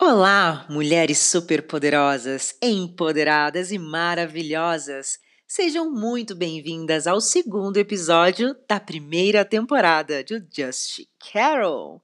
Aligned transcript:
Olá, 0.00 0.64
mulheres 0.70 1.18
superpoderosas, 1.18 2.54
empoderadas 2.62 3.72
e 3.72 3.78
maravilhosas. 3.78 5.18
Sejam 5.48 5.90
muito 5.90 6.34
bem-vindas 6.34 7.06
ao 7.06 7.20
segundo 7.20 7.76
episódio 7.76 8.56
da 8.68 8.78
primeira 8.78 9.44
temporada 9.44 10.22
de 10.22 10.46
Just 10.50 11.00
Carol. 11.32 12.00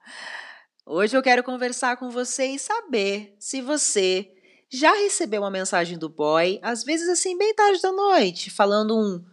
Hoje 0.85 1.17
eu 1.17 1.23
quero 1.23 1.43
conversar 1.43 1.97
com 1.97 2.11
você 2.11 2.47
e 2.47 2.59
saber 2.59 3.37
se 3.39 3.63
você 3.63 4.31
já 4.69 4.93
recebeu 4.95 5.43
uma 5.43 5.51
mensagem 5.51 5.97
do 5.97 6.09
boy, 6.09 6.59
às 6.63 6.83
vezes 6.83 7.09
assim, 7.09 7.39
bem 7.39 7.55
tarde 7.55 7.81
da 7.81 7.93
noite, 7.93 8.51
falando 8.51 8.99
um 8.99 9.25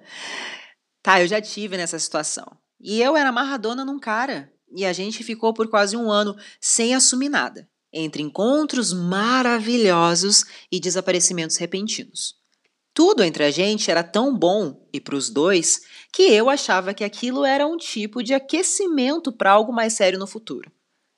tá, 1.02 1.22
eu 1.22 1.28
já 1.28 1.40
tive 1.40 1.78
nessa 1.78 1.98
situação. 1.98 2.46
E 2.82 3.02
eu 3.02 3.16
era 3.16 3.30
amarradona 3.30 3.86
num 3.86 3.98
cara. 3.98 4.52
E 4.76 4.86
a 4.86 4.92
gente 4.92 5.23
ficou 5.23 5.54
por 5.54 5.70
quase 5.70 5.96
um 5.96 6.12
ano 6.12 6.36
sem 6.60 6.94
assumir 6.94 7.30
nada, 7.30 7.66
entre 7.94 8.22
encontros 8.22 8.92
maravilhosos 8.92 10.44
e 10.70 10.82
desaparecimentos 10.82 11.56
repentinos. 11.56 12.36
Tudo 12.94 13.23
entre 13.23 13.45
a 13.45 13.52
gente 13.52 13.89
era 13.89 14.04
tão 14.04 14.38
bom, 14.38 14.86
e 14.92 15.00
para 15.00 15.16
os 15.16 15.30
dois, 15.30 15.80
que 16.11 16.23
eu 16.23 16.50
achava 16.50 16.94
que 16.94 17.05
aquilo 17.05 17.45
era 17.45 17.66
um 17.66 17.78
tipo 17.78 18.22
de 18.22 18.34
aquecimento 18.34 19.32
para 19.32 19.52
algo 19.52 19.72
mais 19.72 19.94
sério 19.94 20.20
no 20.20 20.28
futuro. 20.28 20.70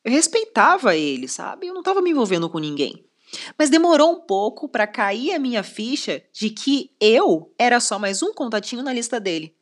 Eu 0.06 0.12
respeitava 0.12 0.96
ele, 0.96 1.28
sabe? 1.28 1.66
Eu 1.66 1.74
não 1.74 1.82
estava 1.82 2.00
me 2.00 2.12
envolvendo 2.12 2.48
com 2.48 2.60
ninguém. 2.60 3.04
Mas 3.58 3.70
demorou 3.70 4.12
um 4.12 4.22
pouco 4.22 4.68
para 4.68 4.88
cair 4.88 5.34
a 5.34 5.40
minha 5.40 5.64
ficha 5.64 6.24
de 6.32 6.50
que 6.50 6.92
eu 7.00 7.54
era 7.58 7.80
só 7.80 7.98
mais 7.98 8.22
um 8.22 8.34
contatinho 8.34 8.84
na 8.84 8.94
lista 8.94 9.20
dele. 9.20 9.56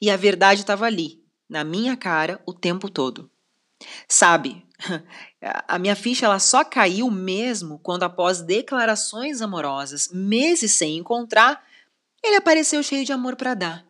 E 0.00 0.10
a 0.10 0.16
verdade 0.16 0.60
estava 0.60 0.86
ali, 0.86 1.22
na 1.48 1.64
minha 1.64 1.96
cara, 1.96 2.40
o 2.46 2.52
tempo 2.52 2.88
todo. 2.88 3.30
Sabe, 4.08 4.64
a 5.68 5.78
minha 5.78 5.96
ficha 5.96 6.26
ela 6.26 6.38
só 6.38 6.64
caiu 6.64 7.10
mesmo 7.10 7.78
quando, 7.78 8.04
após 8.04 8.40
declarações 8.40 9.40
amorosas, 9.40 10.08
meses 10.12 10.72
sem 10.72 10.96
encontrar, 10.96 11.64
ele 12.22 12.36
apareceu 12.36 12.82
cheio 12.82 13.04
de 13.04 13.12
amor 13.12 13.36
para 13.36 13.54
dar. 13.54 13.86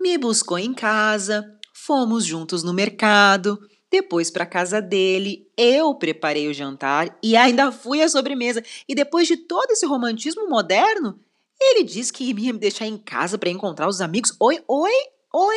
Me 0.00 0.16
buscou 0.16 0.58
em 0.58 0.72
casa, 0.72 1.58
fomos 1.72 2.24
juntos 2.24 2.62
no 2.62 2.72
mercado, 2.72 3.58
depois, 3.90 4.30
para 4.30 4.44
casa 4.44 4.82
dele, 4.82 5.50
eu 5.56 5.94
preparei 5.94 6.46
o 6.46 6.54
jantar 6.54 7.16
e 7.22 7.36
ainda 7.36 7.72
fui 7.72 8.02
à 8.02 8.08
sobremesa. 8.08 8.62
E 8.86 8.94
depois 8.94 9.26
de 9.26 9.36
todo 9.36 9.70
esse 9.70 9.86
romantismo 9.86 10.48
moderno, 10.48 11.18
ele 11.58 11.82
disse 11.82 12.12
que 12.12 12.24
ia 12.24 12.52
me 12.52 12.58
deixar 12.58 12.86
em 12.86 12.98
casa 12.98 13.38
para 13.38 13.50
encontrar 13.50 13.88
os 13.88 14.00
amigos. 14.00 14.34
Oi, 14.38 14.62
oi, 14.68 14.92
oi. 15.32 15.56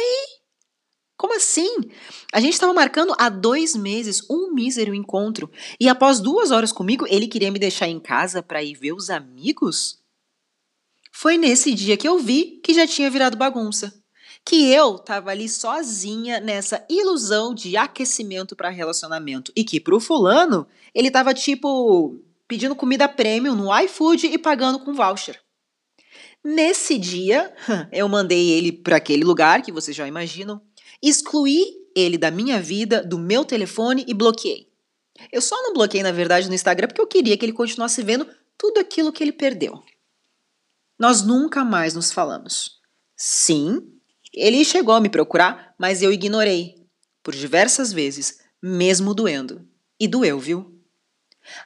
Como 1.17 1.35
assim? 1.35 1.69
A 2.33 2.39
gente 2.39 2.53
estava 2.53 2.73
marcando 2.73 3.13
há 3.19 3.29
dois 3.29 3.75
meses 3.75 4.27
um 4.29 4.51
mísero 4.53 4.95
encontro 4.95 5.51
e 5.79 5.87
após 5.87 6.19
duas 6.19 6.49
horas 6.49 6.71
comigo 6.71 7.05
ele 7.07 7.27
queria 7.27 7.51
me 7.51 7.59
deixar 7.59 7.87
em 7.87 7.99
casa 7.99 8.41
para 8.41 8.63
ir 8.63 8.75
ver 8.75 8.93
os 8.93 9.09
amigos? 9.09 9.99
Foi 11.11 11.37
nesse 11.37 11.75
dia 11.75 11.97
que 11.97 12.07
eu 12.07 12.17
vi 12.17 12.59
que 12.63 12.73
já 12.73 12.87
tinha 12.87 13.11
virado 13.11 13.37
bagunça 13.37 14.00
que 14.45 14.71
eu 14.71 14.97
tava 14.97 15.31
ali 15.31 15.47
sozinha 15.47 16.39
nessa 16.39 16.85
ilusão 16.89 17.53
de 17.53 17.77
aquecimento 17.77 18.55
para 18.55 18.69
relacionamento 18.69 19.51
e 19.55 19.63
que 19.63 19.79
pro 19.79 19.99
fulano 19.99 20.67
ele 20.93 21.11
tava 21.11 21.33
tipo 21.33 22.19
pedindo 22.47 22.75
comida 22.75 23.07
premium 23.07 23.55
no 23.55 23.79
iFood 23.81 24.27
e 24.27 24.37
pagando 24.37 24.79
com 24.79 24.93
voucher. 24.93 25.39
Nesse 26.43 26.97
dia, 26.97 27.53
eu 27.93 28.09
mandei 28.09 28.49
ele 28.49 28.71
para 28.71 28.97
aquele 28.97 29.23
lugar 29.23 29.61
que 29.61 29.71
vocês 29.71 29.95
já 29.95 30.07
imaginam, 30.07 30.61
excluí 31.01 31.63
ele 31.95 32.17
da 32.17 32.31
minha 32.31 32.59
vida, 32.59 33.03
do 33.03 33.17
meu 33.17 33.45
telefone 33.45 34.03
e 34.07 34.13
bloqueei. 34.13 34.67
Eu 35.31 35.41
só 35.41 35.55
não 35.61 35.73
bloqueei, 35.73 36.03
na 36.03 36.11
verdade, 36.11 36.47
no 36.47 36.55
Instagram 36.55 36.87
porque 36.87 37.01
eu 37.01 37.07
queria 37.07 37.37
que 37.37 37.45
ele 37.45 37.53
continuasse 37.53 38.01
vendo 38.01 38.27
tudo 38.57 38.79
aquilo 38.79 39.11
que 39.11 39.23
ele 39.23 39.31
perdeu. 39.31 39.81
Nós 40.97 41.21
nunca 41.21 41.63
mais 41.63 41.93
nos 41.93 42.11
falamos. 42.11 42.79
Sim, 43.15 43.81
ele 44.33 44.63
chegou 44.63 44.95
a 44.95 45.01
me 45.01 45.09
procurar, 45.09 45.73
mas 45.77 46.01
eu 46.01 46.11
ignorei, 46.11 46.75
por 47.21 47.35
diversas 47.35 47.91
vezes, 47.91 48.39
mesmo 48.61 49.13
doendo. 49.13 49.67
E 49.99 50.07
doeu, 50.07 50.39
viu? 50.39 50.81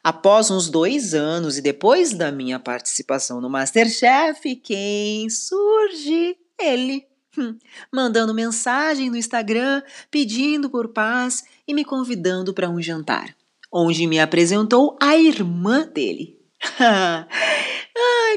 Após 0.03 0.49
uns 0.49 0.69
dois 0.69 1.13
anos 1.13 1.57
e 1.57 1.61
depois 1.61 2.13
da 2.13 2.31
minha 2.31 2.59
participação 2.59 3.39
no 3.39 3.49
Masterchef, 3.49 4.55
quem 4.57 5.29
surge? 5.29 6.37
Ele. 6.59 7.05
Hum, 7.37 7.57
mandando 7.91 8.33
mensagem 8.33 9.09
no 9.09 9.17
Instagram, 9.17 9.83
pedindo 10.09 10.69
por 10.69 10.87
paz 10.87 11.43
e 11.67 11.73
me 11.73 11.83
convidando 11.83 12.53
para 12.53 12.69
um 12.69 12.81
jantar, 12.81 13.35
onde 13.69 14.07
me 14.07 14.21
apresentou 14.21 14.97
a 15.01 15.17
irmã 15.17 15.85
dele. 15.85 16.39
ah, 16.79 17.27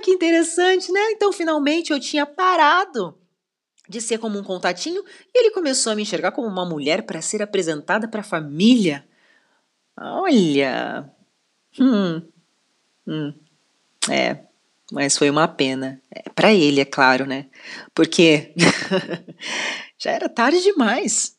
que 0.03 0.11
interessante, 0.11 0.91
né? 0.91 1.13
Então 1.13 1.33
finalmente 1.33 1.93
eu 1.93 2.01
tinha 2.01 2.27
parado 2.27 3.18
de 3.89 4.01
ser 4.01 4.19
como 4.19 4.39
um 4.39 4.45
contatinho 4.45 5.03
e 5.35 5.39
ele 5.39 5.51
começou 5.51 5.93
a 5.93 5.97
me 5.97 6.03
enxergar 6.03 6.33
como 6.33 6.47
uma 6.47 6.65
mulher 6.65 7.03
para 7.03 7.23
ser 7.23 7.43
apresentada 7.43 8.07
para 8.07 8.21
a 8.21 8.25
família. 8.25 9.07
Olha. 9.97 11.11
Hum. 11.81 12.23
Hum. 13.07 13.35
É. 14.11 14.39
Mas 14.93 15.17
foi 15.17 15.29
uma 15.31 15.49
pena. 15.49 16.01
É, 16.11 16.29
para 16.31 16.53
ele, 16.53 16.81
é 16.81 16.85
claro, 16.85 17.27
né? 17.27 17.47
Porque 17.95 18.55
já 19.99 20.13
era 20.13 20.29
tarde 20.29 20.63
demais. 20.63 21.37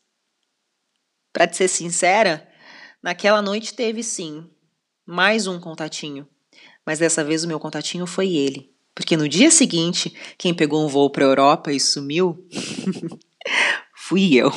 Para 1.32 1.52
ser 1.52 1.68
sincera, 1.68 2.48
naquela 3.02 3.40
noite 3.40 3.74
teve 3.74 4.02
sim 4.02 4.48
mais 5.06 5.46
um 5.46 5.58
contatinho. 5.58 6.28
Mas 6.86 6.98
dessa 6.98 7.24
vez 7.24 7.44
o 7.44 7.48
meu 7.48 7.58
contatinho 7.58 8.06
foi 8.06 8.34
ele. 8.34 8.72
Porque 9.00 9.16
no 9.16 9.26
dia 9.26 9.50
seguinte, 9.50 10.14
quem 10.36 10.52
pegou 10.52 10.84
um 10.84 10.86
voo 10.86 11.08
para 11.08 11.24
a 11.24 11.28
Europa 11.28 11.72
e 11.72 11.80
sumiu 11.80 12.46
fui 13.96 14.34
eu. 14.34 14.52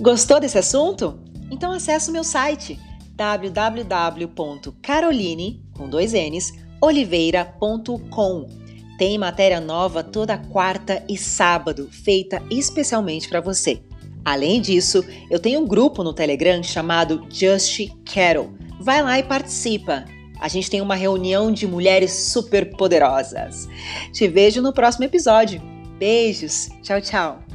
Gostou 0.00 0.40
desse 0.40 0.58
assunto? 0.58 1.20
Então 1.52 1.72
acesse 1.72 2.10
o 2.10 2.12
meu 2.12 2.24
site 2.24 2.80
www.caroline 3.14 5.64
com 5.72 5.88
dois 5.88 6.14
n's 6.14 6.52
oliveira.com 6.80 8.48
Tem 8.98 9.16
matéria 9.16 9.60
nova 9.60 10.02
toda 10.02 10.36
quarta 10.36 11.06
e 11.08 11.16
sábado, 11.16 11.88
feita 11.92 12.42
especialmente 12.50 13.28
para 13.28 13.40
você. 13.40 13.84
Além 14.24 14.60
disso, 14.60 15.04
eu 15.30 15.38
tenho 15.38 15.60
um 15.60 15.66
grupo 15.66 16.02
no 16.04 16.12
Telegram 16.12 16.62
chamado 16.62 17.26
Just 17.30 17.88
Carol. 18.04 18.52
Vai 18.80 19.02
lá 19.02 19.18
e 19.18 19.22
participa. 19.22 20.04
A 20.40 20.48
gente 20.48 20.70
tem 20.70 20.80
uma 20.80 20.94
reunião 20.94 21.52
de 21.52 21.66
mulheres 21.66 22.12
super 22.12 22.76
poderosas. 22.76 23.68
Te 24.12 24.26
vejo 24.26 24.60
no 24.60 24.72
próximo 24.72 25.04
episódio. 25.04 25.62
Beijos. 25.98 26.68
Tchau, 26.82 27.00
tchau. 27.00 27.51